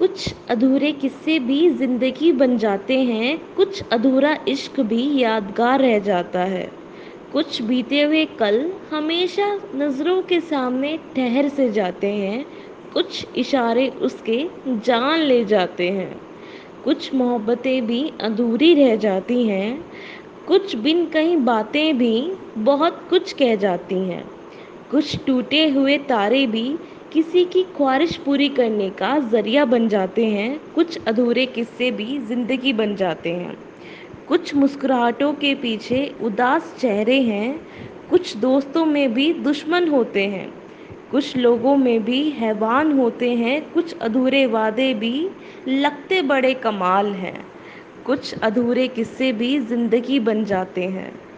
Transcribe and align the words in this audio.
कुछ 0.00 0.34
अधूरे 0.50 0.92
किस्से 0.92 1.38
भी 1.38 1.70
ज़िंदगी 1.70 2.32
बन 2.32 2.56
जाते 2.58 2.98
हैं, 3.00 3.54
कुछ 3.54 3.82
अधूरा 3.92 4.36
इश्क 4.48 4.80
भी 4.80 5.20
यादगार 5.22 5.80
रह 5.80 5.98
जाता 5.98 6.40
है। 6.40 6.70
कुछ 7.32 7.62
बीते 7.62 8.02
हुए 8.02 8.24
कल 8.24 8.72
हमेशा 8.92 9.60
नज़रों 9.74 10.22
के 10.22 10.40
सामने 10.40 10.98
ठहर 11.16 11.48
से 11.48 11.68
जाते 11.72 12.06
हैं, 12.06 12.46
कुछ 12.92 13.26
इशारे 13.36 13.88
उसके 13.88 14.48
जान 14.68 15.18
ले 15.18 15.44
जाते 15.44 15.88
हैं। 15.88 16.20
कुछ 16.84 17.14
मोहब्बतें 17.14 17.86
भी 17.86 18.12
अधूरी 18.20 18.74
रह 18.74 18.96
जाती 18.96 19.42
हैं, 19.44 19.84
कुछ 20.46 20.76
बिन 20.76 21.06
कहीं 21.06 21.36
बातें 21.36 21.98
भी 21.98 22.32
बहुत 22.58 23.06
कुछ 23.10 23.32
कह 23.32 23.54
जाती 23.56 23.94
हैं। 23.94 24.24
कुछ 24.90 25.24
टूटे 25.26 25.68
हुए 25.68 25.98
तारे 25.98 26.46
भी 26.46 26.78
किसी 27.12 27.44
की 27.44 27.62
ख्वाहिश 27.62 28.16
पूरी 28.16 28.48
करने 28.48 28.90
का 28.90 29.18
ज़रिया 29.18 29.64
बन 29.64 29.88
जाते 29.88 30.26
हैं, 30.26 30.72
कुछ 30.74 30.98
अधूरे 31.08 31.46
किस्से 31.46 31.90
भी 31.90 32.18
ज़िंदगी 32.18 32.72
बन 32.72 32.94
जाते 32.96 33.30
हैं। 33.32 33.56
कुछ 34.28 34.54
मुस्कुराहटों 34.54 35.32
के 35.34 35.54
पीछे 35.54 36.14
उदास 36.22 36.74
चेहरे 36.80 37.20
हैं, 37.22 37.60
कुछ 38.10 38.36
दोस्तों 38.36 38.84
में 38.86 39.14
भी 39.14 39.32
दुश्मन 39.32 39.88
होते 39.88 40.26
हैं, 40.26 40.52
कुछ 41.10 41.36
लोगों 41.36 41.76
में 41.76 42.04
भी 42.04 42.30
हैवान 42.30 42.92
होते 42.98 43.30
हैं, 43.34 43.72
कुछ 43.72 43.98
अधूरे 43.98 44.46
वादे 44.46 44.94
भी 44.94 45.30
लगते 45.68 46.22
बड़े 46.22 46.54
कमाल 46.54 47.06
हैं, 47.06 47.46
कुछ 48.06 48.34
अधूरे 48.34 48.88
किस्से 48.88 49.32
भी 49.32 49.58
ज़िंदगी 49.60 50.20
बन 50.20 50.44
जाते 50.44 50.84
हैं। 50.84 51.29